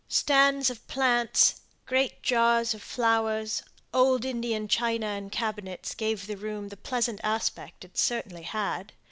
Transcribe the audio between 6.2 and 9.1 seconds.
the room the pleasant aspect it certainly had.